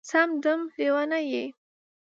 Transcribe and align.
سم 0.09 0.29
دم 0.43 0.61
لېونی 0.77 1.23
یې 1.31 1.45